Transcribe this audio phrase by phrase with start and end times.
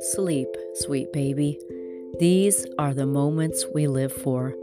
[0.00, 1.58] Sleep, sweet baby.
[2.18, 4.54] These are the moments we live for.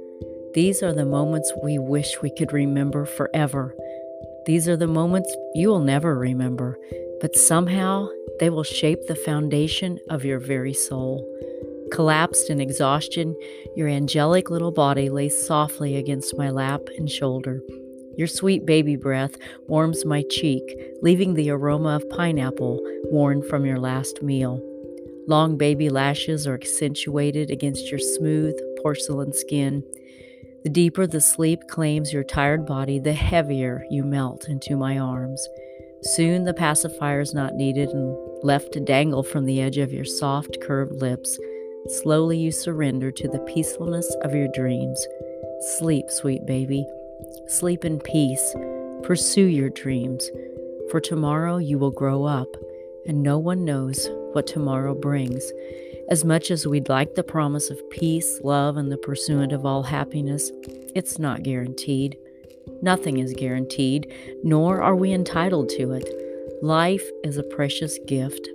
[0.54, 3.75] These are the moments we wish we could remember forever.
[4.46, 6.78] These are the moments you will never remember,
[7.21, 8.08] but somehow
[8.39, 11.26] they will shape the foundation of your very soul.
[11.92, 13.36] Collapsed in exhaustion,
[13.76, 17.62] your angelic little body lays softly against my lap and shoulder.
[18.18, 19.38] Your sweet baby breath
[19.68, 20.63] warms my cheek,
[21.04, 22.79] leaving the aroma of pineapple
[23.11, 24.59] worn from your last meal.
[25.28, 29.83] Long baby lashes are accentuated against your smooth porcelain skin.
[30.64, 35.47] The deeper the sleep claims your tired body, the heavier you melt into my arms.
[36.02, 40.06] Soon the pacifier is not needed and left to dangle from the edge of your
[40.06, 41.38] soft, curved lips.
[42.02, 45.06] Slowly you surrender to the peacefulness of your dreams.
[45.78, 46.86] Sleep, sweet baby.
[47.48, 48.56] Sleep in peace.
[49.03, 50.30] Pursue your dreams.
[50.92, 52.48] For tomorrow you will grow up,
[53.06, 55.52] and no one knows what tomorrow brings.
[56.09, 59.84] As much as we'd like the promise of peace, love, and the pursuit of all
[59.84, 60.52] happiness,
[60.96, 62.18] it's not guaranteed.
[62.82, 64.12] Nothing is guaranteed,
[64.44, 66.08] nor are we entitled to it.
[66.62, 68.48] Life is a precious gift,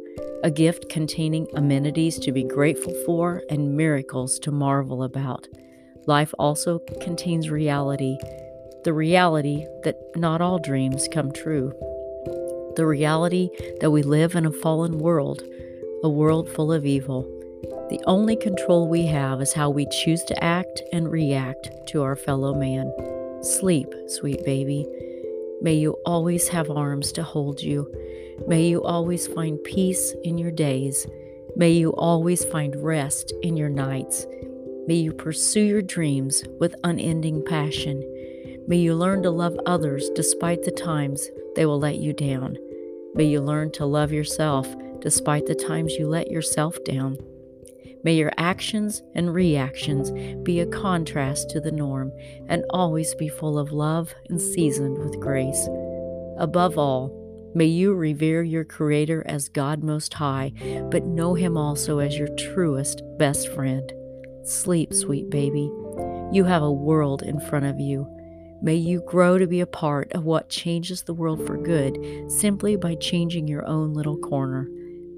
[0.45, 5.49] a gift containing amenities to be grateful for and miracles to marvel about.
[6.07, 8.17] Life also contains reality,
[8.85, 11.73] the reality that not all dreams come true,
[12.77, 15.43] the reality that we live in a fallen world
[16.03, 17.23] a world full of evil.
[17.89, 22.17] The only control we have is how we choose to act and react to our
[22.17, 22.93] fellow man.
[23.43, 24.87] Sleep, sweet baby.
[25.61, 27.93] May you always have arms to hold you.
[28.49, 31.07] May you always find peace in your days.
[31.55, 34.27] May you always find rest in your nights.
[34.89, 38.03] May you pursue your dreams with unending passion.
[38.69, 42.57] May you learn to love others despite the times they will let you down.
[43.15, 44.69] May you learn to love yourself
[45.01, 47.19] despite the times you let yourself down.
[48.05, 50.11] May your actions and reactions
[50.43, 52.13] be a contrast to the norm
[52.49, 55.69] and always be full of love and seasoned with grace.
[56.39, 57.13] Above all,
[57.55, 60.53] may you revere your Creator as God Most High,
[60.91, 63.93] but know Him also as your truest best friend.
[64.45, 65.71] Sleep, sweet baby.
[66.33, 68.09] You have a world in front of you.
[68.65, 71.99] May you grow to be a part of what changes the world for good
[72.31, 74.69] simply by changing your own little corner.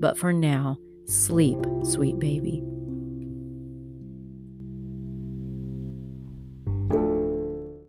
[0.00, 2.62] But for now, sleep, sweet baby.